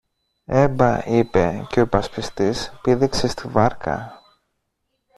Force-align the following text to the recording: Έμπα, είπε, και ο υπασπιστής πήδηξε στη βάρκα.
Έμπα, 0.45 1.07
είπε, 1.07 1.65
και 1.69 1.79
ο 1.79 1.83
υπασπιστής 1.83 2.73
πήδηξε 2.81 3.27
στη 3.27 3.47
βάρκα. 3.47 4.21